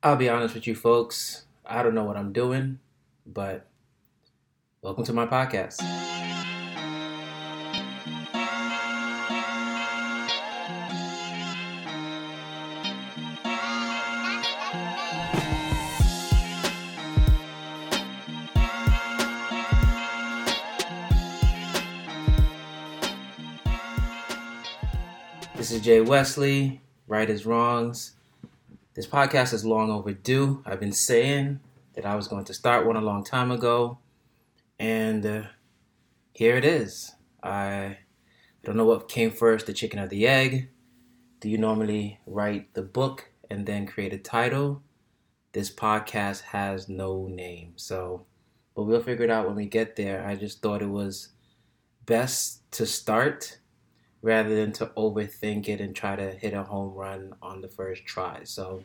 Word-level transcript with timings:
I'll 0.00 0.14
be 0.14 0.28
honest 0.28 0.54
with 0.54 0.68
you 0.68 0.76
folks. 0.76 1.46
I 1.66 1.82
don't 1.82 1.94
know 1.94 2.04
what 2.04 2.16
I'm 2.16 2.32
doing, 2.32 2.78
but 3.26 3.66
welcome 4.80 5.02
to 5.04 5.12
my 5.12 5.26
podcast. 5.26 5.78
This 25.56 25.72
is 25.72 25.80
Jay 25.80 26.00
Wesley, 26.00 26.82
Right 27.08 27.28
is 27.28 27.44
Wrongs. 27.44 28.12
This 28.98 29.06
podcast 29.06 29.54
is 29.54 29.64
long 29.64 29.92
overdue. 29.92 30.60
I've 30.66 30.80
been 30.80 30.90
saying 30.90 31.60
that 31.94 32.04
I 32.04 32.16
was 32.16 32.26
going 32.26 32.44
to 32.46 32.52
start 32.52 32.84
one 32.84 32.96
a 32.96 33.00
long 33.00 33.22
time 33.22 33.52
ago, 33.52 33.98
and 34.76 35.24
uh, 35.24 35.42
here 36.32 36.56
it 36.56 36.64
is. 36.64 37.14
I 37.40 37.98
don't 38.64 38.76
know 38.76 38.86
what 38.86 39.08
came 39.08 39.30
first, 39.30 39.66
the 39.66 39.72
chicken 39.72 40.00
or 40.00 40.08
the 40.08 40.26
egg. 40.26 40.70
Do 41.38 41.48
you 41.48 41.58
normally 41.58 42.18
write 42.26 42.74
the 42.74 42.82
book 42.82 43.30
and 43.48 43.66
then 43.66 43.86
create 43.86 44.12
a 44.12 44.18
title? 44.18 44.82
This 45.52 45.72
podcast 45.72 46.40
has 46.40 46.88
no 46.88 47.28
name, 47.28 47.74
so 47.76 48.26
but 48.74 48.82
we'll 48.82 49.00
figure 49.00 49.26
it 49.26 49.30
out 49.30 49.46
when 49.46 49.54
we 49.54 49.66
get 49.66 49.94
there. 49.94 50.26
I 50.26 50.34
just 50.34 50.60
thought 50.60 50.82
it 50.82 50.90
was 50.90 51.28
best 52.04 52.68
to 52.72 52.84
start 52.84 53.57
rather 54.22 54.54
than 54.54 54.72
to 54.72 54.86
overthink 54.96 55.68
it 55.68 55.80
and 55.80 55.94
try 55.94 56.16
to 56.16 56.32
hit 56.32 56.54
a 56.54 56.62
home 56.62 56.94
run 56.94 57.34
on 57.40 57.60
the 57.60 57.68
first 57.68 58.04
try. 58.04 58.40
So, 58.44 58.82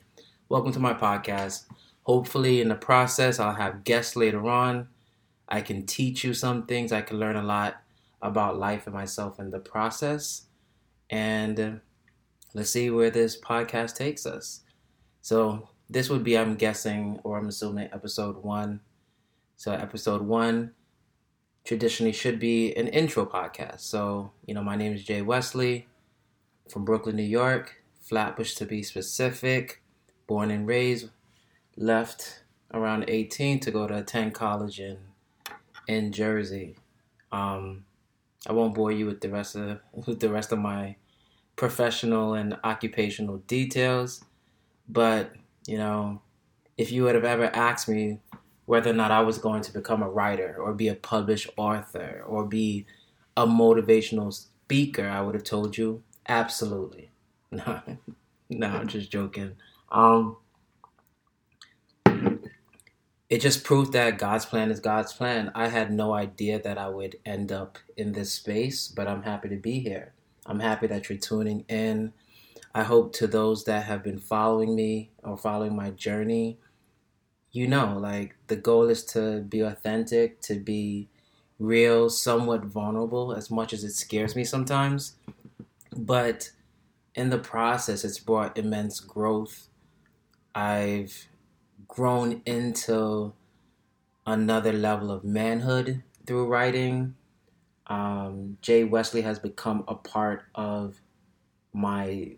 welcome 0.49 0.71
to 0.73 0.79
my 0.79 0.93
podcast. 0.93 1.65
Hopefully, 2.03 2.61
in 2.61 2.69
the 2.69 2.75
process, 2.75 3.39
I'll 3.39 3.55
have 3.55 3.83
guests 3.83 4.15
later 4.15 4.47
on. 4.47 4.87
I 5.47 5.61
can 5.61 5.85
teach 5.85 6.23
you 6.23 6.33
some 6.33 6.65
things. 6.65 6.91
I 6.91 7.01
can 7.01 7.19
learn 7.19 7.35
a 7.35 7.43
lot 7.43 7.81
about 8.21 8.57
life 8.57 8.85
and 8.85 8.93
myself 8.93 9.39
in 9.39 9.49
the 9.49 9.59
process. 9.59 10.43
And 11.09 11.59
uh, 11.59 11.71
let's 12.53 12.69
see 12.69 12.89
where 12.89 13.09
this 13.09 13.39
podcast 13.39 13.95
takes 13.95 14.25
us. 14.25 14.61
So, 15.21 15.69
this 15.89 16.09
would 16.09 16.23
be, 16.23 16.37
I'm 16.37 16.55
guessing, 16.55 17.19
or 17.23 17.37
I'm 17.37 17.47
assuming, 17.47 17.89
episode 17.91 18.37
one. 18.43 18.81
So, 19.55 19.71
episode 19.71 20.21
one 20.21 20.73
traditionally 21.63 22.11
should 22.11 22.39
be 22.39 22.73
an 22.75 22.87
intro 22.87 23.25
podcast. 23.25 23.81
So, 23.81 24.31
you 24.45 24.53
know, 24.53 24.63
my 24.63 24.75
name 24.75 24.93
is 24.93 25.03
Jay 25.03 25.21
Wesley 25.21 25.87
from 26.69 26.85
Brooklyn, 26.85 27.15
New 27.15 27.23
York, 27.23 27.83
Flatbush 28.01 28.55
to 28.55 28.65
be 28.65 28.83
specific, 28.83 29.81
born 30.27 30.51
and 30.51 30.67
raised, 30.67 31.09
left 31.77 32.43
around 32.73 33.05
18 33.07 33.59
to 33.61 33.71
go 33.71 33.87
to 33.87 33.97
attend 33.97 34.33
college 34.33 34.79
in 34.79 34.97
in 35.87 36.11
Jersey. 36.11 36.75
Um, 37.31 37.85
I 38.47 38.53
won't 38.53 38.73
bore 38.73 38.91
you 38.91 39.05
with 39.05 39.21
the 39.21 39.29
rest 39.29 39.55
of 39.55 39.79
with 40.07 40.19
the 40.19 40.29
rest 40.29 40.51
of 40.51 40.59
my 40.59 40.95
professional 41.55 42.33
and 42.33 42.57
occupational 42.63 43.37
details, 43.37 44.23
but 44.89 45.33
you 45.67 45.77
know, 45.77 46.21
if 46.77 46.91
you 46.91 47.03
would 47.03 47.15
have 47.15 47.23
ever 47.23 47.45
asked 47.53 47.87
me 47.87 48.19
whether 48.65 48.91
or 48.91 48.93
not 48.93 49.11
I 49.11 49.21
was 49.21 49.37
going 49.37 49.61
to 49.63 49.73
become 49.73 50.01
a 50.01 50.09
writer 50.09 50.55
or 50.59 50.73
be 50.73 50.87
a 50.87 50.95
published 50.95 51.49
author 51.57 52.23
or 52.25 52.45
be 52.45 52.85
a 53.35 53.45
motivational 53.45 54.33
speaker, 54.33 55.07
I 55.07 55.21
would 55.21 55.35
have 55.35 55.43
told 55.43 55.77
you 55.77 56.03
absolutely. 56.27 57.09
No, 57.51 57.81
no, 58.49 58.67
I'm 58.67 58.87
just 58.87 59.11
joking. 59.11 59.53
Um, 59.91 60.37
it 63.29 63.41
just 63.41 63.63
proved 63.63 63.93
that 63.93 64.17
God's 64.17 64.45
plan 64.45 64.71
is 64.71 64.79
God's 64.79 65.13
plan. 65.13 65.51
I 65.55 65.67
had 65.67 65.91
no 65.91 66.13
idea 66.13 66.61
that 66.61 66.77
I 66.77 66.89
would 66.89 67.15
end 67.25 67.51
up 67.51 67.77
in 67.97 68.11
this 68.11 68.31
space, 68.31 68.87
but 68.87 69.07
I'm 69.07 69.23
happy 69.23 69.49
to 69.49 69.55
be 69.55 69.79
here. 69.79 70.13
I'm 70.45 70.59
happy 70.59 70.87
that 70.87 71.09
you're 71.09 71.17
tuning 71.17 71.65
in. 71.67 72.13
I 72.75 72.83
hope 72.83 73.13
to 73.13 73.27
those 73.27 73.63
that 73.65 73.85
have 73.85 74.03
been 74.03 74.19
following 74.19 74.75
me 74.75 75.11
or 75.23 75.37
following 75.37 75.75
my 75.75 75.91
journey, 75.91 76.59
you 77.53 77.67
know, 77.67 77.97
like 77.99 78.35
the 78.47 78.55
goal 78.55 78.89
is 78.89 79.05
to 79.05 79.41
be 79.41 79.61
authentic, 79.61 80.41
to 80.41 80.55
be 80.55 81.07
real, 81.59 82.09
somewhat 82.09 82.65
vulnerable, 82.65 83.31
as 83.31 83.51
much 83.51 83.71
as 83.73 83.83
it 83.83 83.93
scares 83.93 84.35
me 84.35 84.43
sometimes. 84.43 85.15
But 85.95 86.49
in 87.13 87.29
the 87.29 87.37
process, 87.37 88.03
it's 88.03 88.17
brought 88.17 88.57
immense 88.57 88.99
growth. 88.99 89.69
I've 90.55 91.27
grown 91.87 92.41
into 92.47 93.33
another 94.25 94.73
level 94.73 95.11
of 95.11 95.23
manhood 95.23 96.01
through 96.25 96.47
writing. 96.47 97.13
Um, 97.85 98.57
Jay 98.63 98.83
Wesley 98.83 99.21
has 99.21 99.37
become 99.37 99.83
a 99.87 99.93
part 99.93 100.45
of 100.55 101.01
my 101.71 102.31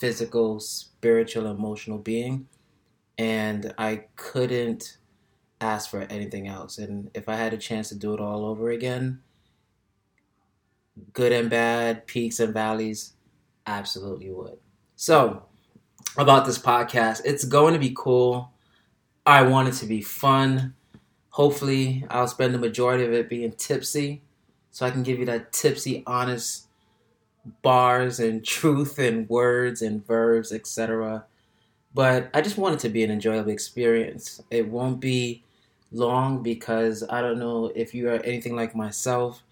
physical, 0.00 0.58
spiritual, 0.60 1.46
emotional 1.46 1.98
being 1.98 2.48
and 3.18 3.72
I 3.78 4.04
couldn't 4.16 4.98
ask 5.60 5.90
for 5.90 6.02
anything 6.02 6.48
else. 6.48 6.78
And 6.78 7.10
if 7.14 7.28
I 7.28 7.36
had 7.36 7.54
a 7.54 7.58
chance 7.58 7.88
to 7.88 7.94
do 7.94 8.14
it 8.14 8.20
all 8.20 8.44
over 8.44 8.70
again, 8.70 9.20
good 11.12 11.32
and 11.32 11.48
bad, 11.48 12.06
peaks 12.06 12.40
and 12.40 12.52
valleys, 12.52 13.14
absolutely 13.66 14.30
would. 14.30 14.58
So, 14.96 15.44
about 16.16 16.46
this 16.46 16.58
podcast, 16.58 17.22
it's 17.24 17.44
going 17.44 17.74
to 17.74 17.78
be 17.78 17.92
cool. 17.96 18.52
I 19.24 19.42
want 19.42 19.68
it 19.68 19.74
to 19.74 19.86
be 19.86 20.02
fun. 20.02 20.74
Hopefully, 21.30 22.06
I'll 22.08 22.28
spend 22.28 22.54
the 22.54 22.58
majority 22.58 23.04
of 23.04 23.12
it 23.12 23.28
being 23.28 23.52
tipsy 23.52 24.22
so 24.70 24.86
I 24.86 24.90
can 24.90 25.02
give 25.02 25.18
you 25.18 25.26
that 25.26 25.52
tipsy, 25.52 26.02
honest 26.06 26.68
bars 27.62 28.18
and 28.18 28.44
truth 28.44 28.98
and 28.98 29.28
words 29.28 29.82
and 29.82 30.06
verbs, 30.06 30.52
etc 30.52 31.26
but 31.96 32.28
I 32.34 32.42
just 32.42 32.58
want 32.58 32.74
it 32.74 32.80
to 32.80 32.90
be 32.90 33.02
an 33.04 33.10
enjoyable 33.10 33.50
experience. 33.50 34.42
It 34.50 34.68
won't 34.68 35.00
be 35.00 35.42
long 35.90 36.42
because 36.42 37.02
I 37.08 37.22
don't 37.22 37.38
know 37.38 37.72
if 37.74 37.94
you 37.94 38.10
are 38.10 38.20
anything 38.22 38.54
like 38.54 38.76
myself. 38.76 39.42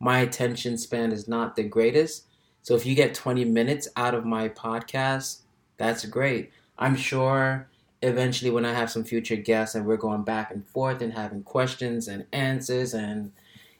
My 0.00 0.18
attention 0.18 0.76
span 0.76 1.12
is 1.12 1.26
not 1.28 1.56
the 1.56 1.62
greatest. 1.62 2.26
So 2.60 2.74
if 2.74 2.84
you 2.84 2.94
get 2.94 3.14
20 3.14 3.46
minutes 3.46 3.88
out 3.96 4.14
of 4.14 4.26
my 4.26 4.50
podcast, 4.50 5.38
that's 5.78 6.04
great. 6.04 6.52
I'm 6.78 6.94
sure 6.94 7.68
eventually 8.02 8.50
when 8.50 8.66
I 8.66 8.74
have 8.74 8.90
some 8.90 9.04
future 9.04 9.36
guests 9.36 9.74
and 9.74 9.86
we're 9.86 9.96
going 9.96 10.24
back 10.24 10.50
and 10.50 10.66
forth 10.66 11.00
and 11.00 11.14
having 11.14 11.42
questions 11.42 12.06
and 12.06 12.26
answers 12.34 12.92
and 12.92 13.32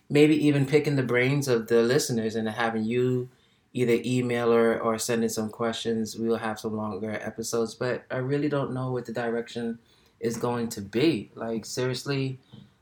maybe 0.09 0.35
even 0.47 0.65
picking 0.65 0.97
the 0.97 1.03
brains 1.03 1.47
of 1.47 1.67
the 1.67 1.83
listeners 1.83 2.37
and 2.37 2.49
having 2.49 2.85
you 2.85 3.29
either 3.75 3.99
email 4.05 4.53
or, 4.53 4.79
or 4.79 4.99
send 4.99 5.25
in 5.25 5.29
some 5.29 5.51
questions. 5.51 6.17
We 6.17 6.29
will 6.29 6.37
have 6.39 6.61
some 6.61 6.77
longer 6.77 7.11
episodes, 7.11 7.75
but 7.75 8.05
I 8.11 8.19
really 8.19 8.49
don't 8.49 8.73
know 8.73 8.93
what 8.93 9.05
the 9.05 9.13
direction 9.13 9.79
is 10.21 10.37
going 10.37 10.69
to 10.71 10.81
be. 10.81 11.31
Like, 11.35 11.67
seriously, 11.67 12.39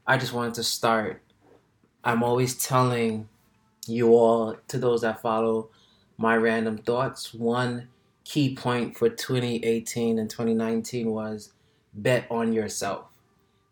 I 0.06 0.18
just 0.18 0.34
wanted 0.34 0.54
to 0.54 0.62
start. 0.62 1.22
I'm 2.04 2.22
always 2.22 2.54
telling 2.56 3.28
you 3.86 4.14
all, 4.14 4.56
to 4.68 4.78
those 4.78 5.00
that 5.00 5.22
follow 5.22 5.70
my 6.18 6.36
random 6.36 6.78
thoughts, 6.78 7.32
one 7.32 7.88
key 8.24 8.54
point 8.54 8.96
for 8.96 9.08
2018 9.08 10.18
and 10.18 10.28
2019 10.28 11.10
was 11.10 11.52
bet 11.94 12.26
on 12.30 12.52
yourself. 12.52 13.06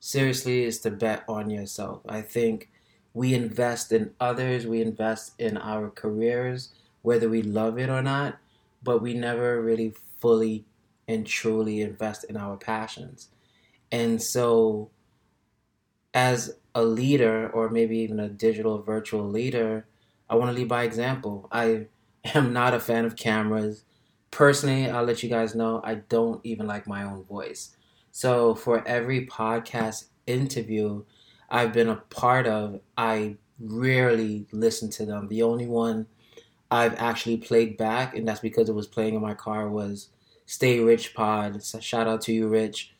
Seriously, 0.00 0.64
is 0.64 0.80
to 0.80 0.90
bet 0.90 1.22
on 1.28 1.50
yourself. 1.50 2.00
I 2.08 2.22
think 2.22 2.70
we 3.12 3.34
invest 3.34 3.92
in 3.92 4.12
others, 4.18 4.66
we 4.66 4.80
invest 4.80 5.34
in 5.38 5.58
our 5.58 5.90
careers, 5.90 6.70
whether 7.02 7.28
we 7.28 7.42
love 7.42 7.78
it 7.78 7.88
or 7.88 8.02
not, 8.02 8.38
but 8.82 9.02
we 9.02 9.14
never 9.14 9.60
really 9.62 9.94
fully 10.18 10.64
and 11.08 11.26
truly 11.26 11.80
invest 11.80 12.24
in 12.24 12.36
our 12.36 12.56
passions. 12.56 13.28
And 13.90 14.22
so, 14.22 14.90
as 16.14 16.56
a 16.74 16.84
leader, 16.84 17.50
or 17.50 17.68
maybe 17.68 17.98
even 17.98 18.20
a 18.20 18.28
digital 18.28 18.82
virtual 18.82 19.28
leader, 19.28 19.86
I 20.28 20.36
want 20.36 20.50
to 20.50 20.56
lead 20.56 20.68
by 20.68 20.84
example. 20.84 21.48
I 21.50 21.86
am 22.34 22.52
not 22.52 22.74
a 22.74 22.80
fan 22.80 23.04
of 23.04 23.16
cameras. 23.16 23.84
Personally, 24.30 24.88
I'll 24.88 25.04
let 25.04 25.22
you 25.22 25.28
guys 25.28 25.54
know 25.54 25.80
I 25.82 25.96
don't 25.96 26.40
even 26.44 26.66
like 26.66 26.86
my 26.86 27.02
own 27.02 27.24
voice. 27.24 27.76
So, 28.12 28.54
for 28.54 28.86
every 28.86 29.26
podcast 29.26 30.06
interview 30.26 31.04
I've 31.50 31.72
been 31.72 31.88
a 31.88 31.96
part 31.96 32.46
of, 32.46 32.80
I 32.96 33.36
rarely 33.58 34.46
listen 34.52 34.88
to 34.90 35.04
them. 35.04 35.28
The 35.28 35.42
only 35.42 35.66
one 35.66 36.06
I've 36.70 36.94
actually 36.98 37.36
played 37.38 37.76
back, 37.76 38.16
and 38.16 38.26
that's 38.26 38.40
because 38.40 38.68
it 38.68 38.74
was 38.74 38.86
playing 38.86 39.14
in 39.14 39.20
my 39.20 39.34
car. 39.34 39.68
Was 39.68 40.08
Stay 40.46 40.80
Rich 40.80 41.14
Pod. 41.14 41.62
So 41.62 41.80
shout 41.80 42.06
out 42.06 42.22
to 42.22 42.32
you, 42.32 42.48
Rich. 42.48 42.92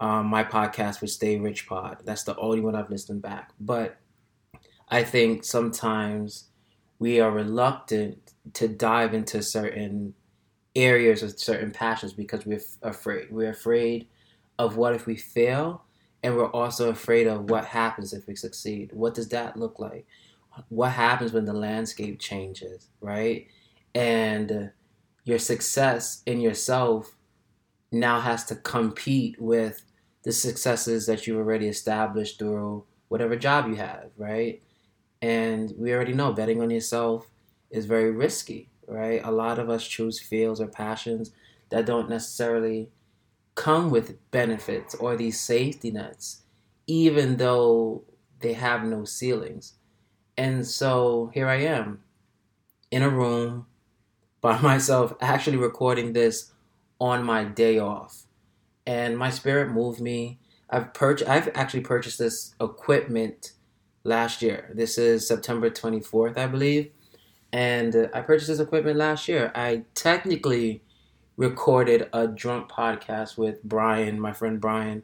Um, 0.00 0.26
my 0.26 0.44
podcast 0.44 1.00
was 1.00 1.14
Stay 1.14 1.38
Rich 1.38 1.66
Pod. 1.66 1.98
That's 2.04 2.22
the 2.22 2.36
only 2.36 2.60
one 2.60 2.76
I've 2.76 2.90
listened 2.90 3.22
back. 3.22 3.50
But 3.58 3.98
I 4.88 5.02
think 5.02 5.44
sometimes 5.44 6.44
we 6.98 7.20
are 7.20 7.30
reluctant 7.30 8.32
to 8.54 8.68
dive 8.68 9.14
into 9.14 9.42
certain 9.42 10.14
areas 10.76 11.22
of 11.22 11.38
certain 11.38 11.72
passions 11.72 12.12
because 12.12 12.46
we're 12.46 12.58
f- 12.58 12.78
afraid. 12.82 13.30
We're 13.30 13.50
afraid 13.50 14.06
of 14.58 14.76
what 14.76 14.94
if 14.94 15.06
we 15.06 15.16
fail, 15.16 15.84
and 16.22 16.36
we're 16.36 16.50
also 16.50 16.90
afraid 16.90 17.26
of 17.26 17.50
what 17.50 17.64
happens 17.64 18.12
if 18.12 18.26
we 18.26 18.36
succeed. 18.36 18.90
What 18.92 19.14
does 19.14 19.28
that 19.28 19.56
look 19.56 19.78
like? 19.78 20.06
What 20.68 20.90
happens 20.92 21.32
when 21.32 21.44
the 21.44 21.52
landscape 21.52 22.18
changes, 22.20 22.88
right? 23.00 23.46
And 23.94 24.72
your 25.24 25.38
success 25.38 26.22
in 26.26 26.40
yourself 26.40 27.14
now 27.90 28.20
has 28.20 28.44
to 28.46 28.56
compete 28.56 29.40
with 29.40 29.82
the 30.24 30.32
successes 30.32 31.06
that 31.06 31.26
you've 31.26 31.38
already 31.38 31.68
established 31.68 32.38
through 32.38 32.84
whatever 33.08 33.36
job 33.36 33.68
you 33.68 33.76
have, 33.76 34.10
right? 34.16 34.62
And 35.22 35.72
we 35.76 35.92
already 35.92 36.12
know 36.12 36.32
betting 36.32 36.60
on 36.60 36.70
yourself 36.70 37.30
is 37.70 37.86
very 37.86 38.10
risky, 38.10 38.70
right? 38.86 39.20
A 39.24 39.30
lot 39.30 39.58
of 39.58 39.70
us 39.70 39.86
choose 39.86 40.20
fields 40.20 40.60
or 40.60 40.68
passions 40.68 41.32
that 41.70 41.86
don't 41.86 42.08
necessarily 42.10 42.90
come 43.54 43.90
with 43.90 44.18
benefits 44.30 44.94
or 44.94 45.16
these 45.16 45.40
safety 45.40 45.90
nets, 45.90 46.42
even 46.86 47.36
though 47.36 48.04
they 48.40 48.52
have 48.52 48.84
no 48.84 49.04
ceilings. 49.04 49.74
And 50.38 50.64
so 50.64 51.32
here 51.34 51.48
I 51.48 51.56
am 51.56 51.98
in 52.92 53.02
a 53.02 53.10
room 53.10 53.66
by 54.40 54.58
myself, 54.62 55.12
actually 55.20 55.56
recording 55.56 56.12
this 56.12 56.52
on 57.00 57.24
my 57.24 57.42
day 57.42 57.78
off. 57.78 58.22
And 58.86 59.18
my 59.18 59.30
spirit 59.30 59.70
moved 59.70 60.00
me. 60.00 60.38
I've 60.70 60.94
purchased 60.94 61.28
I've 61.28 61.50
actually 61.54 61.80
purchased 61.80 62.18
this 62.18 62.54
equipment 62.60 63.52
last 64.04 64.40
year. 64.40 64.70
This 64.74 64.96
is 64.96 65.26
September 65.26 65.70
24th, 65.70 66.38
I 66.38 66.46
believe. 66.46 66.92
And 67.52 67.96
uh, 67.96 68.08
I 68.14 68.20
purchased 68.20 68.48
this 68.48 68.60
equipment 68.60 68.96
last 68.96 69.26
year. 69.26 69.50
I 69.54 69.84
technically 69.94 70.82
recorded 71.36 72.08
a 72.12 72.28
drunk 72.28 72.70
podcast 72.70 73.36
with 73.36 73.62
Brian, 73.64 74.20
my 74.20 74.32
friend 74.32 74.60
Brian, 74.60 75.02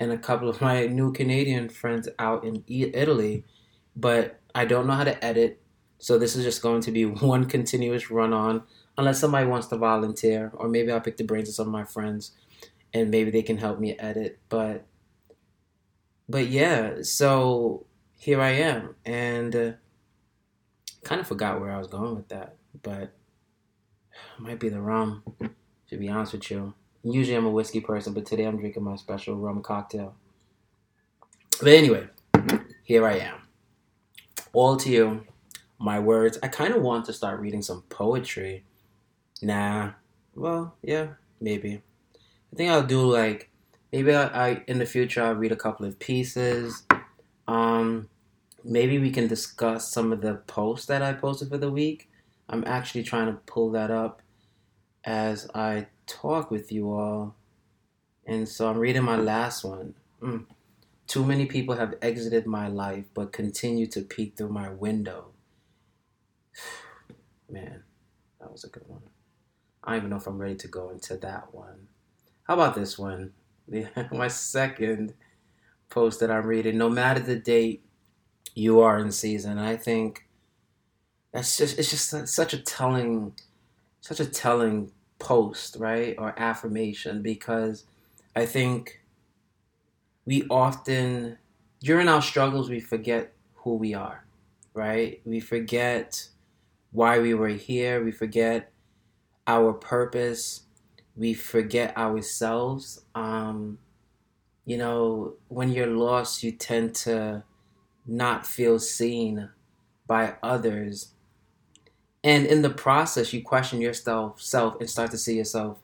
and 0.00 0.12
a 0.12 0.18
couple 0.18 0.48
of 0.48 0.60
my 0.60 0.86
new 0.86 1.12
Canadian 1.12 1.68
friends 1.68 2.08
out 2.18 2.44
in 2.44 2.64
Italy, 2.66 3.44
but 3.96 4.40
I 4.54 4.64
don't 4.64 4.86
know 4.86 4.94
how 4.94 5.04
to 5.04 5.24
edit. 5.24 5.60
So 5.98 6.18
this 6.18 6.34
is 6.34 6.44
just 6.44 6.62
going 6.62 6.82
to 6.82 6.92
be 6.92 7.04
one 7.06 7.46
continuous 7.46 8.10
run 8.10 8.32
on, 8.32 8.62
unless 8.98 9.20
somebody 9.20 9.46
wants 9.46 9.68
to 9.68 9.76
volunteer, 9.76 10.50
or 10.54 10.68
maybe 10.68 10.90
I'll 10.90 11.00
pick 11.00 11.16
the 11.16 11.24
brains 11.24 11.48
of 11.48 11.54
some 11.54 11.66
of 11.66 11.72
my 11.72 11.84
friends, 11.84 12.32
and 12.92 13.10
maybe 13.10 13.30
they 13.30 13.42
can 13.42 13.58
help 13.58 13.78
me 13.78 13.96
edit. 13.98 14.38
But, 14.48 14.86
but 16.28 16.48
yeah, 16.48 17.02
so 17.02 17.86
here 18.16 18.40
I 18.40 18.50
am, 18.50 18.96
and 19.04 19.54
uh, 19.54 19.72
kind 21.04 21.20
of 21.20 21.26
forgot 21.26 21.60
where 21.60 21.70
I 21.70 21.78
was 21.78 21.88
going 21.88 22.16
with 22.16 22.28
that, 22.28 22.56
but 22.82 23.12
might 24.38 24.60
be 24.60 24.68
the 24.68 24.80
rum 24.80 25.22
to 25.92 25.98
be 25.98 26.08
honest 26.08 26.32
with 26.32 26.50
you. 26.50 26.72
Usually 27.04 27.36
I'm 27.36 27.44
a 27.44 27.50
whiskey 27.50 27.80
person, 27.80 28.14
but 28.14 28.24
today 28.24 28.44
I'm 28.44 28.56
drinking 28.56 28.82
my 28.82 28.96
special 28.96 29.36
rum 29.36 29.60
cocktail. 29.60 30.14
But 31.60 31.68
anyway, 31.68 32.08
here 32.82 33.06
I 33.06 33.18
am. 33.18 33.41
All 34.52 34.76
to 34.76 34.90
you, 34.90 35.26
my 35.78 35.98
words. 35.98 36.38
I 36.42 36.48
kind 36.48 36.74
of 36.74 36.82
want 36.82 37.06
to 37.06 37.12
start 37.12 37.40
reading 37.40 37.62
some 37.62 37.82
poetry. 37.88 38.64
Nah, 39.40 39.92
well, 40.34 40.76
yeah, 40.82 41.14
maybe. 41.40 41.82
I 42.52 42.56
think 42.56 42.70
I'll 42.70 42.82
do 42.82 43.02
like 43.02 43.50
maybe 43.92 44.14
I, 44.14 44.50
I 44.50 44.64
in 44.66 44.78
the 44.78 44.86
future 44.86 45.22
I'll 45.22 45.34
read 45.34 45.52
a 45.52 45.56
couple 45.56 45.86
of 45.86 45.98
pieces. 45.98 46.84
Um, 47.48 48.08
maybe 48.64 48.98
we 48.98 49.10
can 49.10 49.26
discuss 49.26 49.90
some 49.90 50.12
of 50.12 50.20
the 50.20 50.34
posts 50.34 50.86
that 50.86 51.02
I 51.02 51.12
posted 51.12 51.48
for 51.48 51.58
the 51.58 51.70
week. 51.70 52.10
I'm 52.48 52.64
actually 52.66 53.02
trying 53.02 53.26
to 53.26 53.40
pull 53.46 53.70
that 53.72 53.90
up 53.90 54.22
as 55.04 55.50
I 55.54 55.86
talk 56.06 56.50
with 56.50 56.70
you 56.70 56.92
all. 56.92 57.34
And 58.26 58.48
so 58.48 58.68
I'm 58.68 58.78
reading 58.78 59.02
my 59.02 59.16
last 59.16 59.64
one. 59.64 59.94
Mm. 60.22 60.46
Too 61.12 61.26
many 61.26 61.44
people 61.44 61.74
have 61.74 61.96
exited 62.00 62.46
my 62.46 62.68
life 62.68 63.04
but 63.12 63.34
continue 63.34 63.86
to 63.88 64.00
peek 64.00 64.34
through 64.34 64.48
my 64.48 64.70
window. 64.70 65.32
Man, 67.50 67.82
that 68.40 68.50
was 68.50 68.64
a 68.64 68.70
good 68.70 68.84
one. 68.86 69.02
I 69.84 69.90
don't 69.90 69.98
even 69.98 70.08
know 70.08 70.16
if 70.16 70.26
I'm 70.26 70.38
ready 70.38 70.54
to 70.54 70.68
go 70.68 70.88
into 70.88 71.18
that 71.18 71.52
one. 71.52 71.88
How 72.44 72.54
about 72.54 72.74
this 72.74 72.98
one? 72.98 73.34
my 74.10 74.28
second 74.28 75.12
post 75.90 76.18
that 76.20 76.30
I'm 76.30 76.46
reading. 76.46 76.78
No 76.78 76.88
matter 76.88 77.20
the 77.20 77.36
date, 77.36 77.84
you 78.54 78.80
are 78.80 78.98
in 78.98 79.12
season. 79.12 79.58
I 79.58 79.76
think 79.76 80.26
that's 81.30 81.58
just 81.58 81.78
it's 81.78 81.90
just 81.90 82.26
such 82.26 82.54
a 82.54 82.58
telling 82.58 83.34
such 84.00 84.18
a 84.18 84.24
telling 84.24 84.92
post, 85.18 85.76
right? 85.78 86.14
Or 86.16 86.32
affirmation 86.38 87.20
because 87.20 87.84
I 88.34 88.46
think 88.46 89.01
we 90.24 90.46
often, 90.48 91.38
during 91.80 92.08
our 92.08 92.22
struggles, 92.22 92.70
we 92.70 92.80
forget 92.80 93.32
who 93.54 93.74
we 93.74 93.94
are, 93.94 94.24
right? 94.74 95.20
We 95.24 95.40
forget 95.40 96.28
why 96.92 97.18
we 97.20 97.34
were 97.34 97.48
here. 97.48 98.04
We 98.04 98.12
forget 98.12 98.72
our 99.46 99.72
purpose. 99.72 100.62
We 101.16 101.34
forget 101.34 101.96
ourselves. 101.96 103.04
Um, 103.14 103.78
you 104.64 104.76
know, 104.76 105.34
when 105.48 105.70
you're 105.70 105.86
lost, 105.86 106.42
you 106.42 106.52
tend 106.52 106.94
to 106.94 107.44
not 108.06 108.46
feel 108.46 108.78
seen 108.78 109.50
by 110.06 110.34
others 110.42 111.12
and 112.24 112.46
in 112.46 112.62
the 112.62 112.70
process 112.70 113.32
you 113.32 113.42
question 113.42 113.80
yourself 113.80 114.40
self 114.40 114.78
and 114.80 114.88
start 114.88 115.10
to 115.10 115.18
see 115.18 115.36
yourself 115.36 115.78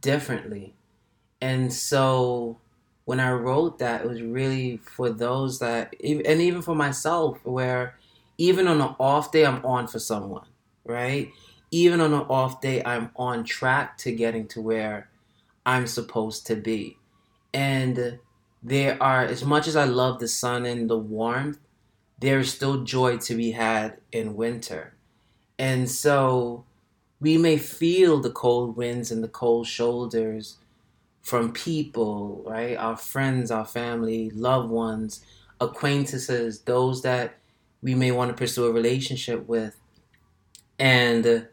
differently 0.00 0.74
and 1.40 1.72
so 1.72 2.58
when 3.04 3.20
i 3.20 3.30
wrote 3.30 3.78
that 3.78 4.02
it 4.02 4.08
was 4.08 4.22
really 4.22 4.78
for 4.78 5.10
those 5.10 5.58
that 5.58 5.94
and 6.02 6.40
even 6.40 6.62
for 6.62 6.74
myself 6.74 7.38
where 7.44 7.96
even 8.38 8.66
on 8.66 8.80
an 8.80 8.94
off 8.98 9.30
day 9.32 9.44
i'm 9.44 9.64
on 9.64 9.86
for 9.86 9.98
someone 9.98 10.46
right? 10.84 11.30
Even 11.70 12.00
on 12.00 12.12
an 12.12 12.26
off 12.28 12.60
day 12.60 12.82
i'm 12.84 13.10
on 13.16 13.44
track 13.44 13.98
to 13.98 14.12
getting 14.12 14.46
to 14.48 14.60
where 14.60 15.08
i'm 15.66 15.86
supposed 15.86 16.46
to 16.46 16.56
be. 16.56 16.98
And 17.52 18.18
there 18.62 19.00
are 19.02 19.22
as 19.22 19.44
much 19.44 19.66
as 19.66 19.76
i 19.76 19.84
love 19.84 20.20
the 20.20 20.28
sun 20.28 20.66
and 20.66 20.88
the 20.88 20.98
warmth 20.98 21.58
there 22.18 22.38
is 22.38 22.52
still 22.52 22.84
joy 22.84 23.18
to 23.18 23.34
be 23.34 23.50
had 23.50 23.98
in 24.12 24.36
winter. 24.36 24.94
And 25.58 25.90
so 25.90 26.64
we 27.20 27.36
may 27.36 27.58
feel 27.58 28.20
the 28.20 28.30
cold 28.30 28.76
winds 28.76 29.10
and 29.10 29.22
the 29.22 29.28
cold 29.28 29.66
shoulders 29.66 30.58
from 31.24 31.52
people, 31.52 32.44
right? 32.46 32.76
Our 32.76 32.96
friends, 32.96 33.50
our 33.50 33.64
family, 33.64 34.30
loved 34.30 34.70
ones, 34.70 35.24
acquaintances, 35.60 36.60
those 36.60 37.02
that 37.02 37.38
we 37.82 37.94
may 37.94 38.12
want 38.12 38.30
to 38.30 38.36
pursue 38.36 38.66
a 38.66 38.72
relationship 38.72 39.48
with. 39.48 39.80
And 40.78 41.48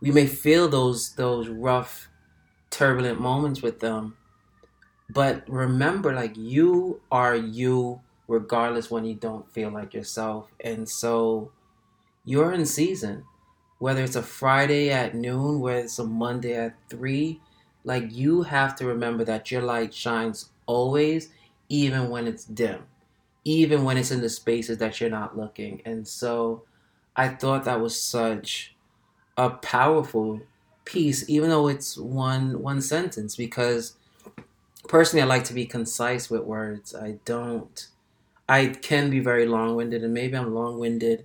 we 0.00 0.10
may 0.10 0.26
feel 0.26 0.68
those 0.68 1.14
those 1.14 1.48
rough 1.48 2.08
turbulent 2.70 3.20
moments 3.20 3.62
with 3.62 3.80
them. 3.80 4.16
But 5.10 5.44
remember 5.48 6.12
like 6.12 6.36
you 6.36 7.00
are 7.10 7.36
you 7.36 8.00
regardless 8.28 8.90
when 8.90 9.04
you 9.04 9.14
don't 9.14 9.50
feel 9.52 9.70
like 9.70 9.94
yourself. 9.94 10.50
And 10.62 10.88
so 10.88 11.52
you're 12.24 12.52
in 12.52 12.66
season 12.66 13.24
whether 13.78 14.02
it's 14.02 14.16
a 14.16 14.22
Friday 14.22 14.90
at 14.90 15.14
noon, 15.14 15.60
whether 15.60 15.80
it's 15.80 15.98
a 15.98 16.04
Monday 16.04 16.54
at 16.54 16.76
3, 16.88 17.40
like 17.86 18.12
you 18.12 18.42
have 18.42 18.74
to 18.76 18.84
remember 18.84 19.24
that 19.24 19.50
your 19.50 19.62
light 19.62 19.94
shines 19.94 20.50
always, 20.66 21.30
even 21.68 22.10
when 22.10 22.26
it's 22.26 22.44
dim, 22.44 22.82
even 23.44 23.84
when 23.84 23.96
it's 23.96 24.10
in 24.10 24.20
the 24.20 24.28
spaces 24.28 24.78
that 24.78 25.00
you're 25.00 25.08
not 25.08 25.38
looking. 25.38 25.80
And 25.86 26.06
so 26.06 26.64
I 27.14 27.28
thought 27.28 27.64
that 27.64 27.80
was 27.80 27.98
such 27.98 28.74
a 29.36 29.50
powerful 29.50 30.40
piece, 30.84 31.28
even 31.30 31.48
though 31.48 31.68
it's 31.68 31.96
one 31.96 32.60
one 32.60 32.82
sentence, 32.82 33.36
because 33.36 33.96
personally 34.88 35.22
I 35.22 35.26
like 35.26 35.44
to 35.44 35.54
be 35.54 35.64
concise 35.64 36.28
with 36.28 36.42
words. 36.42 36.92
I 36.92 37.20
don't 37.24 37.86
I 38.48 38.66
can 38.66 39.10
be 39.10 39.20
very 39.20 39.46
long 39.46 39.76
winded 39.76 40.02
and 40.02 40.12
maybe 40.12 40.36
I'm 40.36 40.54
long 40.54 40.78
winded 40.80 41.24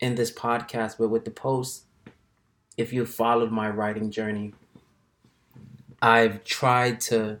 in 0.00 0.14
this 0.16 0.32
podcast, 0.32 0.96
but 0.98 1.08
with 1.08 1.24
the 1.24 1.30
post, 1.30 1.84
if 2.76 2.92
you 2.92 3.04
followed 3.06 3.50
my 3.50 3.68
writing 3.68 4.10
journey, 4.10 4.54
I've 6.00 6.44
tried 6.44 7.00
to 7.02 7.38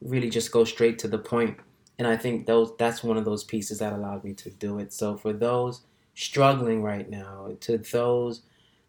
really 0.00 0.30
just 0.30 0.52
go 0.52 0.64
straight 0.64 0.98
to 1.00 1.08
the 1.08 1.18
point, 1.18 1.58
and 1.98 2.08
I 2.08 2.16
think 2.16 2.46
those 2.46 2.72
that's 2.78 3.04
one 3.04 3.16
of 3.16 3.24
those 3.24 3.44
pieces 3.44 3.78
that 3.80 3.92
allowed 3.92 4.24
me 4.24 4.32
to 4.34 4.50
do 4.50 4.78
it. 4.78 4.92
So 4.92 5.16
for 5.16 5.32
those 5.32 5.82
struggling 6.14 6.82
right 6.82 7.08
now, 7.08 7.56
to 7.60 7.78
those 7.78 8.42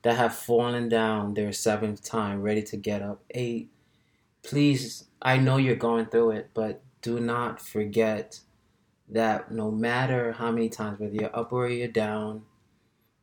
that 0.03 0.17
have 0.17 0.35
fallen 0.35 0.89
down 0.89 1.33
their 1.33 1.51
seventh 1.51 2.03
time, 2.03 2.41
ready 2.41 2.63
to 2.63 2.77
get 2.77 3.01
up, 3.01 3.21
eight, 3.31 3.69
please, 4.43 5.05
I 5.21 5.37
know 5.37 5.57
you're 5.57 5.75
going 5.75 6.07
through 6.07 6.31
it, 6.31 6.49
but 6.53 6.81
do 7.01 7.19
not 7.19 7.61
forget 7.61 8.39
that 9.09 9.51
no 9.51 9.69
matter 9.71 10.31
how 10.31 10.51
many 10.51 10.69
times, 10.69 10.99
whether 10.99 11.13
you're 11.13 11.35
up 11.35 11.51
or 11.51 11.67
you're 11.67 11.87
down, 11.87 12.43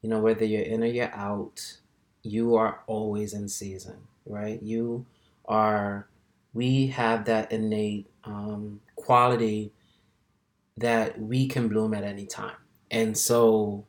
you 0.03 0.09
know, 0.11 0.21
whether 0.21 0.45
you're 0.45 0.63
in 0.63 0.83
or 0.83 0.87
you're 0.87 1.15
out, 1.15 1.79
you 2.23 2.55
are 2.57 2.81
always 2.87 3.33
in 3.33 3.49
season, 3.49 3.97
right? 4.27 4.63
You 4.63 5.07
are, 5.49 6.09
we 6.55 6.89
have 6.89 7.25
that 7.25 7.51
innate 7.51 8.09
um, 8.25 8.81
quality 8.95 9.73
that 10.77 11.21
we 11.21 11.49
can 11.49 11.69
bloom 11.69 11.95
at 11.95 12.05
any 12.05 12.27
time. 12.27 12.57
And 12.91 13.17
so 13.17 13.87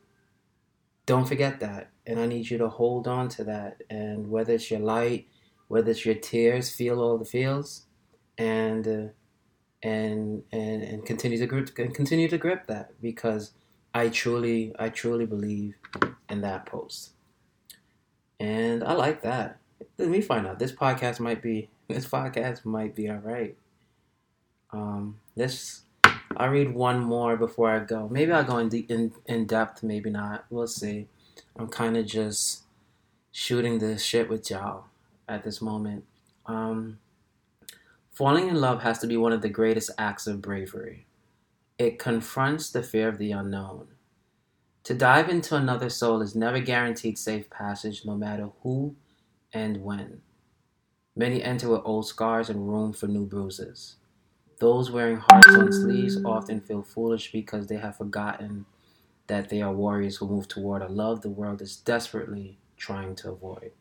don't 1.06 1.26
forget 1.26 1.60
that. 1.60 1.90
And 2.06 2.18
I 2.18 2.26
need 2.26 2.50
you 2.50 2.58
to 2.58 2.68
hold 2.68 3.06
on 3.06 3.28
to 3.30 3.44
that. 3.44 3.82
And 3.88 4.30
whether 4.30 4.54
it's 4.54 4.70
your 4.70 4.80
light, 4.80 5.28
whether 5.68 5.90
it's 5.90 6.04
your 6.04 6.16
tears, 6.16 6.74
feel 6.74 7.00
all 7.00 7.18
the 7.18 7.24
feels, 7.24 7.86
and 8.36 8.88
uh, 8.88 9.12
and 9.82 10.42
and 10.50 10.82
and 10.82 11.06
continue 11.06 11.38
to 11.38 11.46
grip 11.46 11.74
continue 11.74 12.28
to 12.28 12.38
grip 12.38 12.66
that 12.66 13.00
because 13.00 13.52
I 13.94 14.08
truly 14.08 14.72
I 14.78 14.88
truly 14.88 15.26
believe 15.26 15.74
in 16.28 16.40
that 16.40 16.66
post. 16.66 17.10
And 18.40 18.82
I 18.82 18.94
like 18.94 19.22
that. 19.22 19.58
Let 20.00 20.08
me 20.08 20.22
find 20.22 20.46
out. 20.46 20.58
This 20.58 20.72
podcast 20.72 21.20
might 21.20 21.42
be 21.42 21.68
this 21.88 22.06
podcast 22.06 22.64
might 22.64 22.94
be 22.94 23.10
all 23.10 23.18
right. 23.18 23.54
Um, 24.70 25.20
let's. 25.36 25.82
I'll 26.36 26.48
read 26.48 26.72
one 26.72 27.00
more 27.00 27.36
before 27.36 27.70
I 27.70 27.80
go. 27.80 28.08
Maybe 28.08 28.32
I'll 28.32 28.44
go 28.44 28.56
in, 28.56 28.70
de- 28.70 28.86
in 28.88 29.12
in 29.26 29.44
depth. 29.44 29.82
Maybe 29.82 30.08
not. 30.08 30.46
We'll 30.48 30.66
see. 30.66 31.08
I'm 31.54 31.68
kind 31.68 31.98
of 31.98 32.06
just 32.06 32.62
shooting 33.30 33.78
the 33.78 33.98
shit 33.98 34.30
with 34.30 34.50
y'all 34.50 34.86
at 35.28 35.44
this 35.44 35.60
moment. 35.60 36.04
Um, 36.46 36.98
falling 38.10 38.48
in 38.48 38.54
love 38.54 38.80
has 38.82 39.00
to 39.00 39.06
be 39.06 39.18
one 39.18 39.34
of 39.34 39.42
the 39.42 39.50
greatest 39.50 39.90
acts 39.98 40.26
of 40.26 40.40
bravery. 40.40 41.04
It 41.78 41.98
confronts 41.98 42.70
the 42.70 42.82
fear 42.82 43.08
of 43.08 43.18
the 43.18 43.32
unknown. 43.32 43.88
To 44.84 44.94
dive 44.94 45.28
into 45.28 45.56
another 45.56 45.90
soul 45.90 46.22
is 46.22 46.34
never 46.34 46.58
guaranteed 46.58 47.18
safe 47.18 47.50
passage, 47.50 48.06
no 48.06 48.16
matter 48.16 48.48
who 48.62 48.96
and 49.52 49.82
when. 49.82 50.22
Many 51.16 51.42
enter 51.42 51.68
with 51.68 51.82
old 51.84 52.06
scars 52.06 52.48
and 52.48 52.68
room 52.68 52.92
for 52.92 53.06
new 53.06 53.26
bruises. 53.26 53.96
Those 54.58 54.90
wearing 54.90 55.16
hearts 55.16 55.48
on 55.48 55.72
sleeves 55.72 56.22
often 56.24 56.60
feel 56.60 56.82
foolish 56.82 57.32
because 57.32 57.66
they 57.66 57.76
have 57.76 57.96
forgotten 57.96 58.66
that 59.26 59.48
they 59.48 59.62
are 59.62 59.72
warriors 59.72 60.16
who 60.16 60.28
move 60.28 60.48
toward 60.48 60.82
a 60.82 60.88
love 60.88 61.22
the 61.22 61.30
world 61.30 61.62
is 61.62 61.76
desperately 61.76 62.58
trying 62.76 63.14
to 63.16 63.30
avoid. 63.30 63.72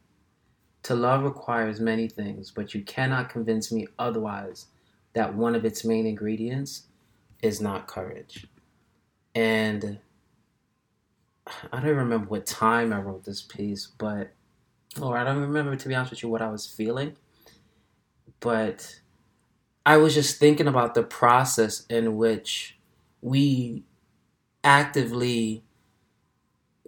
To 0.84 0.96
love 0.96 1.24
requires 1.24 1.80
many 1.80 2.08
things, 2.08 2.52
but 2.52 2.74
you 2.74 2.84
cannot 2.84 3.30
convince 3.30 3.72
me 3.72 3.88
otherwise 3.98 4.68
that 5.14 5.36
one 5.36 5.56
of 5.56 5.66
its 5.66 5.84
main 5.84 6.06
ingredients 6.06 6.88
is 7.42 7.60
not 7.60 7.88
courage. 7.88 8.48
And 9.36 10.00
I 11.72 11.80
don't 11.82 11.96
remember 11.96 12.28
what 12.28 12.46
time 12.46 12.94
I 12.94 13.00
wrote 13.00 13.26
this 13.26 13.42
piece, 13.42 13.88
but 13.88 14.32
or 15.01 15.17
I 15.17 15.24
don't 15.24 15.41
remember 15.41 15.75
to 15.75 15.88
be 15.88 15.96
honest 15.96 16.12
with 16.12 16.24
you 16.24 16.29
what 16.29 16.41
I 16.41 16.50
was 16.50 16.65
feeling. 16.65 17.15
But 18.39 19.01
I 19.86 19.98
was 19.98 20.13
just 20.13 20.39
thinking 20.39 20.67
about 20.67 20.93
the 20.96 21.03
process 21.03 21.86
in 21.88 22.17
which 22.17 22.77
we 23.22 23.86
actively 24.63 25.63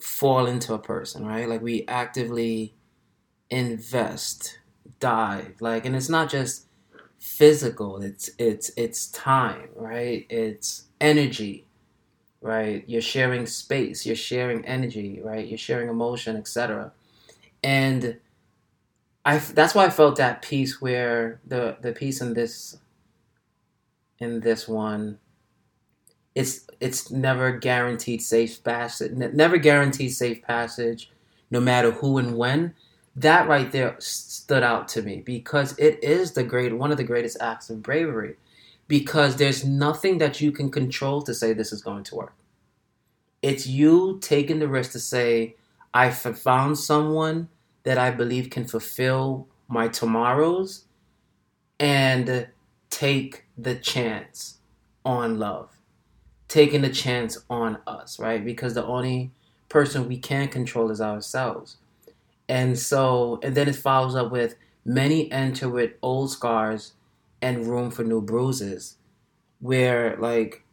fall 0.01 0.45
into 0.45 0.73
a 0.73 0.79
person, 0.79 1.25
right? 1.25 1.47
Like 1.47 1.61
we 1.61 1.85
actively 1.87 2.73
invest, 3.49 4.59
dive, 4.99 5.55
like, 5.61 5.85
and 5.85 5.95
it's 5.95 6.09
not 6.09 6.29
just 6.29 6.67
physical. 7.19 8.01
It's 8.01 8.31
it's 8.39 8.71
it's 8.77 9.07
time, 9.09 9.69
right? 9.75 10.25
It's 10.29 10.85
energy, 11.01 11.67
right? 12.41 12.83
You're 12.87 13.01
sharing 13.01 13.45
space, 13.47 14.05
you're 14.05 14.15
sharing 14.17 14.65
energy, 14.65 15.21
right? 15.23 15.47
You're 15.47 15.57
sharing 15.57 15.89
emotion, 15.89 16.37
etc. 16.37 16.93
And 17.63 18.19
I 19.25 19.37
that's 19.37 19.75
why 19.75 19.85
I 19.85 19.89
felt 19.89 20.17
that 20.17 20.41
piece 20.41 20.81
where 20.81 21.39
the 21.45 21.77
the 21.81 21.91
piece 21.91 22.21
in 22.21 22.33
this 22.33 22.77
in 24.19 24.39
this 24.41 24.67
one 24.67 25.19
it's 26.33 26.67
it's 26.79 27.11
never 27.11 27.51
guaranteed 27.51 28.21
safe 28.21 28.63
passage 28.63 29.11
never 29.11 29.57
guaranteed 29.57 30.13
safe 30.13 30.41
passage 30.41 31.11
no 31.51 31.59
matter 31.59 31.91
who 31.91 32.17
and 32.17 32.37
when. 32.37 32.73
That 33.15 33.47
right 33.49 33.69
there 33.71 33.95
stood 33.99 34.63
out 34.63 34.87
to 34.89 35.01
me 35.01 35.21
because 35.25 35.77
it 35.77 36.01
is 36.01 36.31
the 36.31 36.43
great 36.45 36.77
one 36.77 36.91
of 36.91 36.97
the 36.97 37.03
greatest 37.03 37.37
acts 37.41 37.69
of 37.69 37.83
bravery 37.83 38.37
because 38.87 39.35
there's 39.35 39.65
nothing 39.65 40.17
that 40.19 40.39
you 40.39 40.51
can 40.51 40.71
control 40.71 41.21
to 41.23 41.33
say 41.33 41.51
this 41.51 41.73
is 41.73 41.81
going 41.81 42.05
to 42.05 42.15
work. 42.15 42.33
It's 43.41 43.67
you 43.67 44.19
taking 44.21 44.59
the 44.59 44.67
risk 44.67 44.93
to 44.93 44.99
say 44.99 45.55
i 45.93 46.09
found 46.09 46.77
someone 46.77 47.49
that 47.83 47.97
i 47.97 48.11
believe 48.11 48.49
can 48.49 48.65
fulfill 48.65 49.47
my 49.67 49.87
tomorrows 49.87 50.85
and 51.79 52.47
take 52.89 53.45
the 53.57 53.75
chance 53.75 54.59
on 55.05 55.39
love 55.39 55.69
taking 56.51 56.81
the 56.81 56.89
chance 56.89 57.37
on 57.49 57.77
us, 57.87 58.19
right? 58.19 58.43
Because 58.43 58.73
the 58.73 58.85
only 58.85 59.31
person 59.69 60.09
we 60.09 60.17
can 60.17 60.49
control 60.49 60.91
is 60.91 60.99
ourselves. 60.99 61.77
And 62.49 62.77
so, 62.77 63.39
and 63.41 63.55
then 63.55 63.69
it 63.69 63.75
follows 63.75 64.15
up 64.15 64.31
with 64.31 64.55
many 64.83 65.31
enter 65.31 65.69
with 65.69 65.93
old 66.01 66.31
scars 66.31 66.93
and 67.41 67.65
room 67.65 67.89
for 67.89 68.03
new 68.03 68.21
bruises, 68.21 68.97
where 69.59 70.17
like 70.17 70.63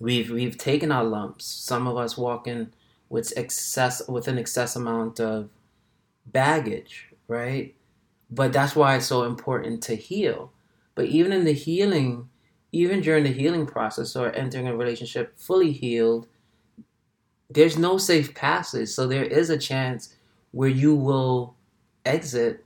we've 0.00 0.30
we've 0.30 0.58
taken 0.58 0.92
our 0.92 1.04
lumps. 1.04 1.44
Some 1.46 1.86
of 1.86 1.96
us 1.96 2.18
walking 2.18 2.72
with 3.12 3.30
excess 3.36 4.08
with 4.08 4.26
an 4.26 4.38
excess 4.38 4.74
amount 4.74 5.20
of 5.20 5.50
baggage, 6.24 7.08
right? 7.28 7.74
But 8.30 8.54
that's 8.54 8.74
why 8.74 8.96
it's 8.96 9.06
so 9.06 9.24
important 9.24 9.82
to 9.82 9.96
heal. 9.96 10.50
But 10.94 11.06
even 11.06 11.30
in 11.30 11.44
the 11.44 11.52
healing, 11.52 12.30
even 12.72 13.02
during 13.02 13.24
the 13.24 13.32
healing 13.32 13.66
process 13.66 14.16
or 14.16 14.34
entering 14.34 14.66
a 14.66 14.74
relationship 14.74 15.38
fully 15.38 15.72
healed, 15.72 16.26
there's 17.50 17.76
no 17.76 17.98
safe 17.98 18.34
passage. 18.34 18.88
So 18.88 19.06
there 19.06 19.24
is 19.24 19.50
a 19.50 19.58
chance 19.58 20.16
where 20.52 20.70
you 20.70 20.94
will 20.94 21.54
exit, 22.06 22.64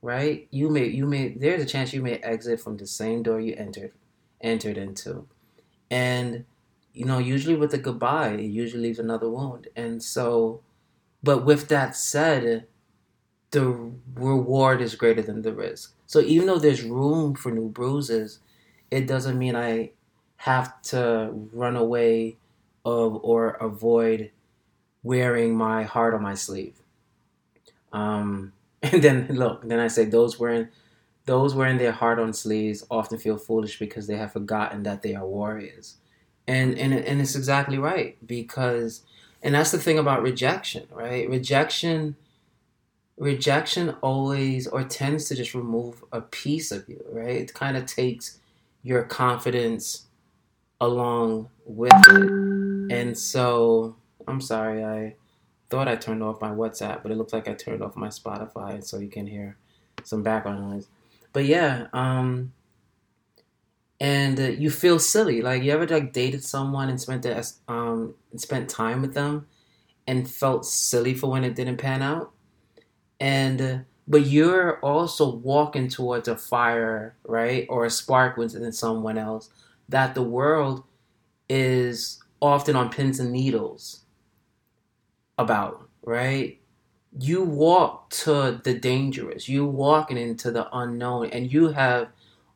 right? 0.00 0.48
You 0.50 0.70
may 0.70 0.86
you 0.86 1.04
may 1.04 1.34
there's 1.34 1.62
a 1.62 1.66
chance 1.66 1.92
you 1.92 2.00
may 2.00 2.14
exit 2.14 2.60
from 2.60 2.78
the 2.78 2.86
same 2.86 3.22
door 3.22 3.42
you 3.42 3.54
entered 3.58 3.92
entered 4.40 4.78
into. 4.78 5.26
And 5.90 6.46
you 6.92 7.04
know, 7.04 7.18
usually 7.18 7.56
with 7.56 7.74
a 7.74 7.78
goodbye, 7.78 8.30
it 8.30 8.42
usually 8.42 8.84
leaves 8.84 8.98
another 8.98 9.28
wound. 9.30 9.68
And 9.76 10.02
so 10.02 10.62
but 11.22 11.44
with 11.44 11.68
that 11.68 11.96
said, 11.96 12.66
the 13.50 13.92
reward 14.14 14.80
is 14.80 14.94
greater 14.94 15.22
than 15.22 15.42
the 15.42 15.52
risk. 15.52 15.94
So 16.06 16.20
even 16.20 16.46
though 16.46 16.58
there's 16.58 16.82
room 16.82 17.34
for 17.34 17.52
new 17.52 17.68
bruises, 17.68 18.40
it 18.90 19.06
doesn't 19.06 19.38
mean 19.38 19.56
I 19.56 19.92
have 20.38 20.80
to 20.82 21.30
run 21.52 21.76
away 21.76 22.36
of 22.84 23.20
or 23.24 23.50
avoid 23.52 24.30
wearing 25.02 25.56
my 25.56 25.84
heart 25.84 26.14
on 26.14 26.22
my 26.22 26.34
sleeve. 26.34 26.80
Um, 27.92 28.52
and 28.82 29.02
then 29.02 29.28
look, 29.30 29.66
then 29.66 29.78
I 29.78 29.88
say 29.88 30.04
those 30.04 30.38
wearing 30.38 30.68
those 31.26 31.54
wearing 31.54 31.78
their 31.78 31.92
heart 31.92 32.18
on 32.18 32.32
sleeves 32.32 32.84
often 32.90 33.18
feel 33.18 33.38
foolish 33.38 33.78
because 33.78 34.06
they 34.08 34.16
have 34.16 34.32
forgotten 34.32 34.82
that 34.84 35.02
they 35.02 35.14
are 35.14 35.26
warriors. 35.26 35.96
And 36.46 36.78
and 36.78 36.92
and 36.92 37.20
it's 37.20 37.36
exactly 37.36 37.78
right 37.78 38.16
because 38.26 39.02
and 39.42 39.54
that's 39.54 39.70
the 39.70 39.78
thing 39.78 39.98
about 39.98 40.22
rejection, 40.22 40.86
right? 40.90 41.28
Rejection 41.28 42.16
rejection 43.16 43.90
always 44.00 44.66
or 44.66 44.82
tends 44.82 45.26
to 45.26 45.34
just 45.34 45.54
remove 45.54 46.02
a 46.12 46.20
piece 46.20 46.72
of 46.72 46.88
you, 46.88 47.04
right? 47.10 47.36
It 47.36 47.54
kind 47.54 47.76
of 47.76 47.86
takes 47.86 48.38
your 48.82 49.04
confidence 49.04 50.06
along 50.80 51.48
with 51.64 51.92
it. 52.08 52.92
And 52.92 53.16
so, 53.16 53.96
I'm 54.26 54.40
sorry, 54.40 54.84
I 54.84 55.14
thought 55.70 55.88
I 55.88 55.96
turned 55.96 56.22
off 56.22 56.40
my 56.40 56.50
WhatsApp, 56.50 57.02
but 57.02 57.12
it 57.12 57.16
looks 57.16 57.32
like 57.32 57.48
I 57.48 57.54
turned 57.54 57.82
off 57.82 57.96
my 57.96 58.08
Spotify 58.08 58.84
so 58.84 58.98
you 58.98 59.08
can 59.08 59.26
hear 59.26 59.56
some 60.02 60.22
background 60.22 60.70
noise. 60.70 60.88
But 61.32 61.44
yeah, 61.44 61.86
um, 61.92 62.52
and 64.02 64.40
uh, 64.40 64.42
you 64.42 64.68
feel 64.68 64.98
silly. 64.98 65.42
Like 65.42 65.62
you 65.62 65.70
ever 65.70 65.86
like 65.86 66.12
dated 66.12 66.44
someone 66.44 66.88
and 66.90 67.00
spent 67.00 67.22
the, 67.22 67.48
um 67.68 68.14
spent 68.36 68.68
time 68.68 69.00
with 69.00 69.14
them, 69.14 69.46
and 70.08 70.28
felt 70.28 70.66
silly 70.66 71.14
for 71.14 71.30
when 71.30 71.44
it 71.44 71.54
didn't 71.54 71.78
pan 71.78 72.02
out, 72.02 72.32
and 73.20 73.62
uh, 73.62 73.78
but 74.08 74.26
you're 74.26 74.80
also 74.80 75.32
walking 75.36 75.88
towards 75.88 76.26
a 76.26 76.36
fire, 76.36 77.14
right? 77.24 77.64
Or 77.68 77.84
a 77.84 77.90
spark 77.90 78.36
within 78.36 78.72
someone 78.72 79.18
else 79.18 79.50
that 79.88 80.14
the 80.16 80.22
world 80.22 80.82
is 81.48 82.20
often 82.40 82.74
on 82.74 82.90
pins 82.90 83.20
and 83.20 83.30
needles 83.30 84.00
about, 85.38 85.88
right? 86.04 86.58
You 87.18 87.44
walk 87.44 88.10
to 88.24 88.60
the 88.64 88.74
dangerous, 88.74 89.48
you 89.48 89.64
walking 89.66 90.16
into 90.16 90.50
the 90.50 90.66
unknown, 90.76 91.26
and 91.30 91.52
you 91.52 91.68
have 91.68 92.08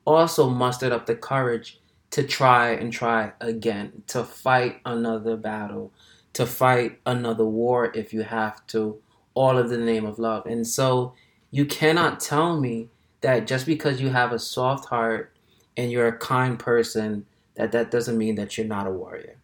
also 0.06 0.48
mustered 0.48 0.92
up 0.92 1.06
the 1.06 1.16
courage 1.16 1.80
to 2.10 2.22
try 2.22 2.70
and 2.70 2.92
try 2.92 3.32
again, 3.40 4.02
to 4.06 4.24
fight 4.24 4.80
another 4.84 5.36
battle, 5.36 5.92
to 6.32 6.46
fight 6.46 7.00
another 7.04 7.44
war 7.44 7.90
if 7.94 8.12
you 8.12 8.22
have 8.22 8.66
to, 8.68 9.00
all 9.34 9.58
in 9.58 9.66
the 9.68 9.76
name 9.76 10.06
of 10.06 10.18
love. 10.18 10.46
And 10.46 10.66
so 10.66 11.14
you 11.50 11.66
cannot 11.66 12.20
tell 12.20 12.60
me 12.60 12.88
that 13.20 13.46
just 13.46 13.66
because 13.66 14.00
you 14.00 14.10
have 14.10 14.32
a 14.32 14.38
soft 14.38 14.86
heart 14.86 15.34
and 15.76 15.90
you're 15.90 16.08
a 16.08 16.18
kind 16.18 16.58
person, 16.58 17.26
that 17.56 17.72
that 17.72 17.90
doesn't 17.90 18.16
mean 18.16 18.36
that 18.36 18.56
you're 18.56 18.66
not 18.66 18.86
a 18.86 18.90
warrior. 18.90 19.38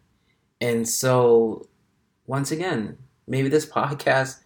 And 0.61 0.87
so, 0.87 1.67
once 2.25 2.51
again, 2.51 2.97
maybe 3.27 3.49
this 3.49 3.65
podcast, 3.69 4.39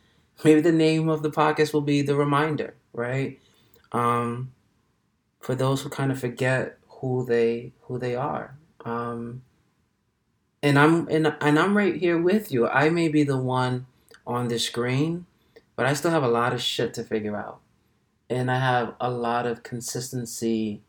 maybe 0.43 0.61
the 0.61 0.71
name 0.71 1.09
of 1.09 1.21
the 1.21 1.29
podcast 1.31 1.73
will 1.73 1.81
be 1.81 2.01
the 2.01 2.15
reminder, 2.15 2.75
right? 2.93 3.39
Um, 3.91 4.51
for 5.47 5.55
those 5.55 5.81
who 5.81 5.87
kind 5.87 6.11
of 6.11 6.19
forget 6.19 6.77
who 6.99 7.25
they 7.25 7.71
who 7.83 7.97
they 7.97 8.17
are. 8.17 8.57
Um, 8.83 9.43
and 10.61 10.77
I'm 10.77 11.07
and, 11.07 11.33
and 11.39 11.57
I'm 11.57 11.77
right 11.77 11.95
here 11.95 12.17
with 12.17 12.51
you. 12.51 12.67
I 12.67 12.89
may 12.89 13.07
be 13.07 13.23
the 13.23 13.37
one 13.37 13.85
on 14.25 14.49
the 14.49 14.59
screen, 14.59 15.25
but 15.77 15.85
I 15.85 15.93
still 15.93 16.11
have 16.11 16.23
a 16.23 16.27
lot 16.27 16.51
of 16.51 16.61
shit 16.61 16.93
to 16.95 17.03
figure 17.05 17.37
out. 17.37 17.61
And 18.29 18.51
I 18.51 18.59
have 18.59 18.95
a 18.99 19.09
lot 19.09 19.47
of 19.47 19.63
consistency 19.63 20.81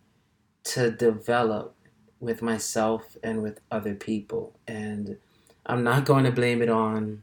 to 0.65 0.91
develop 0.91 1.77
with 2.19 2.43
myself 2.43 3.17
and 3.23 3.45
with 3.45 3.61
other 3.71 3.95
people. 3.95 4.55
And 4.67 5.19
I'm 5.67 5.85
not 5.85 6.05
going 6.05 6.25
to 6.25 6.33
blame 6.33 6.63
it 6.63 6.69
on 6.69 7.23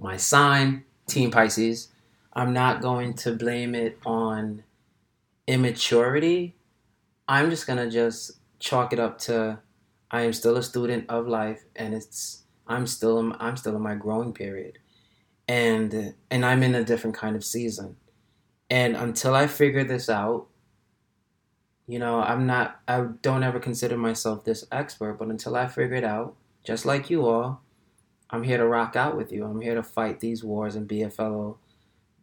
my 0.00 0.16
sign, 0.16 0.82
Team 1.06 1.30
Pisces. 1.30 1.90
I'm 2.32 2.52
not 2.52 2.82
going 2.82 3.14
to 3.22 3.36
blame 3.36 3.76
it 3.76 4.00
on 4.04 4.64
immaturity. 5.50 6.56
I'm 7.26 7.50
just 7.50 7.66
to 7.66 7.90
just 7.90 8.38
chalk 8.60 8.92
it 8.92 9.00
up 9.00 9.18
to 9.18 9.58
I 10.10 10.22
am 10.22 10.32
still 10.32 10.56
a 10.56 10.62
student 10.62 11.06
of 11.08 11.26
life 11.26 11.64
and 11.74 11.92
it's 11.92 12.44
I'm 12.68 12.86
still 12.86 13.34
I'm 13.40 13.56
still 13.56 13.74
in 13.74 13.82
my 13.82 13.96
growing 13.96 14.32
period. 14.32 14.78
And 15.48 16.14
and 16.30 16.46
I'm 16.46 16.62
in 16.62 16.76
a 16.76 16.84
different 16.84 17.16
kind 17.16 17.34
of 17.34 17.44
season. 17.44 17.96
And 18.70 18.94
until 18.94 19.34
I 19.34 19.48
figure 19.48 19.82
this 19.82 20.08
out, 20.08 20.46
you 21.88 21.98
know, 21.98 22.20
I'm 22.20 22.46
not, 22.46 22.80
I 22.86 23.06
don't 23.20 23.42
ever 23.42 23.58
consider 23.58 23.96
myself 23.96 24.44
this 24.44 24.64
expert, 24.70 25.14
but 25.14 25.26
until 25.26 25.56
I 25.56 25.66
figure 25.66 25.96
it 25.96 26.04
out, 26.04 26.36
just 26.62 26.86
like 26.86 27.10
you 27.10 27.26
all, 27.26 27.62
I'm 28.30 28.44
here 28.44 28.58
to 28.58 28.66
rock 28.68 28.94
out 28.94 29.16
with 29.16 29.32
you. 29.32 29.44
I'm 29.44 29.60
here 29.60 29.74
to 29.74 29.82
fight 29.82 30.20
these 30.20 30.44
wars 30.44 30.76
and 30.76 30.86
be 30.86 31.02
a 31.02 31.10
fellow, 31.10 31.58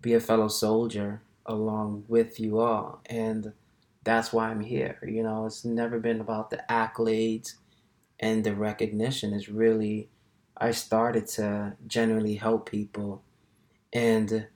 be 0.01 0.13
a 0.13 0.21
fellow 0.21 0.47
soldier 0.47 1.21
along 1.47 2.05
with 2.07 2.39
you 2.39 2.59
all. 2.59 3.01
And 3.07 3.53
that's 4.03 4.31
why 4.31 4.49
I'm 4.49 4.61
here. 4.61 4.99
You 5.05 5.23
know, 5.23 5.45
it's 5.45 5.65
never 5.65 5.99
been 5.99 6.21
about 6.21 6.49
the 6.49 6.63
accolades 6.69 7.53
and 8.19 8.43
the 8.43 8.55
recognition. 8.55 9.33
It's 9.33 9.49
really, 9.49 10.09
I 10.57 10.71
started 10.71 11.27
to 11.29 11.75
genuinely 11.87 12.35
help 12.35 12.69
people 12.69 13.23
and 13.93 14.47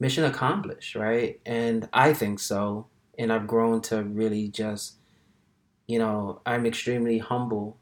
mission 0.00 0.24
accomplished, 0.24 0.94
right? 0.94 1.40
And 1.46 1.88
I 1.92 2.12
think 2.12 2.40
so 2.40 2.88
and 3.18 3.32
I've 3.32 3.46
grown 3.46 3.80
to 3.82 4.02
really 4.02 4.48
just, 4.48 4.96
you 5.86 5.98
know, 5.98 6.40
I'm 6.46 6.66
extremely 6.66 7.18
humble, 7.18 7.78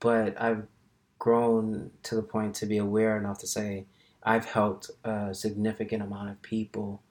but 0.00 0.40
I've 0.40 0.64
grown 1.18 1.90
to 2.04 2.14
the 2.14 2.22
point 2.22 2.54
to 2.56 2.66
be 2.66 2.78
aware 2.78 3.16
enough 3.16 3.38
to 3.40 3.46
say 3.46 3.86
I've 4.22 4.46
helped 4.46 4.90
a 5.04 5.34
significant 5.34 6.02
amount 6.02 6.30
of 6.30 6.42
people, 6.42 7.02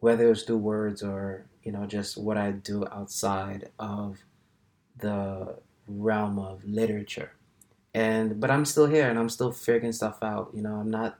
whether 0.00 0.30
it's 0.30 0.42
through 0.42 0.58
words 0.58 1.02
or 1.02 1.46
you 1.62 1.72
know 1.72 1.86
just 1.86 2.16
what 2.16 2.36
I 2.36 2.52
do 2.52 2.86
outside 2.90 3.70
of 3.78 4.24
the 4.96 5.58
realm 5.86 6.38
of 6.38 6.64
literature. 6.64 7.32
And 7.94 8.40
but 8.40 8.50
I'm 8.50 8.64
still 8.64 8.86
here 8.86 9.08
and 9.08 9.18
I'm 9.18 9.30
still 9.30 9.52
figuring 9.52 9.92
stuff 9.92 10.22
out. 10.22 10.50
You 10.54 10.62
know, 10.62 10.74
I'm 10.74 10.90
not 10.90 11.18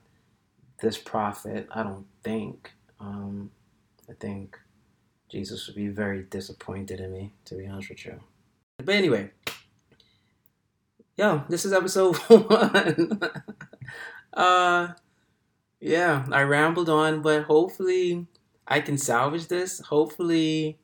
this 0.80 0.99
prophet. 0.99 1.68
I 1.70 1.82
don't 1.82 2.06
think. 2.23 2.73
Um, 3.00 3.50
I 4.08 4.14
think 4.14 4.58
Jesus 5.28 5.66
would 5.66 5.76
be 5.76 5.88
very 5.88 6.23
disappointed 6.23 7.00
in 7.00 7.12
me, 7.12 7.32
to 7.47 7.54
be 7.54 7.66
honest 7.66 7.90
with 7.90 8.04
you. 8.04 8.20
But 8.78 8.94
anyway, 8.94 9.30
yo, 11.16 11.44
this 11.49 11.64
is 11.64 11.73
episode 11.73 12.17
one. 12.28 13.21
uh, 14.32 14.88
yeah, 15.80 16.26
I 16.32 16.43
rambled 16.43 16.88
on, 16.88 17.23
but 17.23 17.45
hopefully 17.45 18.26
I 18.69 18.81
can 18.81 18.99
salvage 18.99 19.49
this. 19.49 19.81
Hopefully 19.81 20.78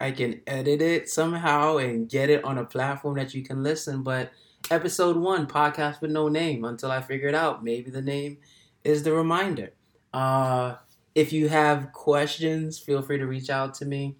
I 0.00 0.10
can 0.10 0.40
edit 0.46 0.80
it 0.80 1.08
somehow 1.08 1.76
and 1.76 2.08
get 2.08 2.30
it 2.30 2.42
on 2.44 2.58
a 2.58 2.64
platform 2.64 3.16
that 3.16 3.34
you 3.34 3.42
can 3.42 3.62
listen. 3.62 4.02
But 4.02 4.32
episode 4.70 5.16
one, 5.16 5.46
podcast 5.46 6.00
with 6.00 6.10
no 6.10 6.28
name, 6.28 6.64
until 6.64 6.90
I 6.90 7.02
figure 7.02 7.28
it 7.28 7.34
out. 7.34 7.62
Maybe 7.62 7.90
the 7.90 8.02
name 8.02 8.38
is 8.84 9.02
the 9.02 9.12
reminder. 9.12 9.72
Uh, 10.12 10.76
if 11.14 11.32
you 11.32 11.48
have 11.48 11.92
questions, 11.92 12.78
feel 12.78 13.02
free 13.02 13.18
to 13.18 13.26
reach 13.26 13.50
out 13.50 13.74
to 13.74 13.84
me. 13.84 14.16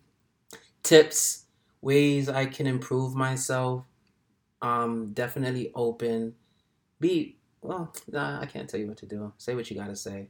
Tips, 0.82 1.46
ways 1.80 2.28
I 2.28 2.46
can 2.46 2.66
improve 2.66 3.14
myself. 3.14 3.84
Um, 4.60 5.12
definitely 5.12 5.72
open. 5.74 6.34
Be 7.00 7.36
well, 7.62 7.92
nah, 8.10 8.40
I 8.40 8.46
can't 8.46 8.68
tell 8.68 8.78
you 8.78 8.86
what 8.86 8.98
to 8.98 9.06
do. 9.06 9.32
Say 9.38 9.54
what 9.54 9.70
you 9.70 9.76
gotta 9.76 9.96
say. 9.96 10.28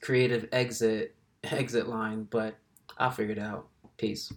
creative 0.00 0.48
exit 0.52 1.14
exit 1.44 1.88
line, 1.88 2.26
but 2.30 2.56
I'll 2.98 3.10
figure 3.10 3.32
it 3.32 3.38
out. 3.38 3.68
Peace. 3.96 4.32